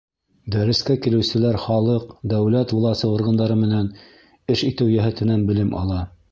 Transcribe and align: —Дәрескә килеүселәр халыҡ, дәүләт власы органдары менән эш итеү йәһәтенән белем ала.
—Дәрескә 0.53 0.95
килеүселәр 1.05 1.59
халыҡ, 1.65 2.15
дәүләт 2.33 2.75
власы 2.79 3.11
органдары 3.19 3.61
менән 3.61 3.93
эш 4.57 4.67
итеү 4.73 4.93
йәһәтенән 4.99 5.49
белем 5.53 5.75
ала. 5.85 6.05